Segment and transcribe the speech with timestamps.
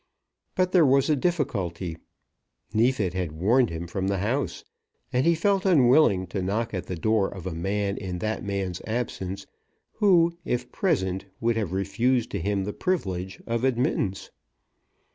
[0.55, 1.95] But there was a difficulty.
[2.73, 4.63] Neefit had warned him from the house,
[5.13, 8.81] and he felt unwilling to knock at the door of a man in that man's
[8.87, 9.45] absence,
[9.97, 14.31] who, if present, would have refused to him the privilege of admittance.